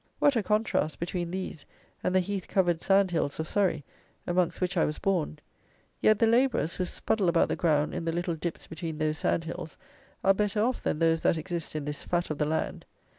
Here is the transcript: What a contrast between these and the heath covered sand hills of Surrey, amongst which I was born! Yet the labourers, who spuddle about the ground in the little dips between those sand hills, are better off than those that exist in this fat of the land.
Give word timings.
What 0.17 0.35
a 0.35 0.41
contrast 0.41 0.99
between 0.99 1.29
these 1.29 1.63
and 2.03 2.15
the 2.15 2.21
heath 2.21 2.47
covered 2.47 2.81
sand 2.81 3.11
hills 3.11 3.39
of 3.39 3.47
Surrey, 3.47 3.83
amongst 4.25 4.59
which 4.59 4.75
I 4.75 4.83
was 4.83 4.97
born! 4.97 5.37
Yet 6.01 6.17
the 6.17 6.25
labourers, 6.25 6.73
who 6.73 6.85
spuddle 6.85 7.29
about 7.29 7.49
the 7.49 7.55
ground 7.55 7.93
in 7.93 8.05
the 8.05 8.11
little 8.11 8.33
dips 8.35 8.65
between 8.65 8.97
those 8.97 9.19
sand 9.19 9.43
hills, 9.43 9.77
are 10.23 10.33
better 10.33 10.59
off 10.63 10.81
than 10.81 10.97
those 10.97 11.21
that 11.21 11.37
exist 11.37 11.75
in 11.75 11.85
this 11.85 12.01
fat 12.01 12.31
of 12.31 12.39
the 12.39 12.47
land. 12.47 12.83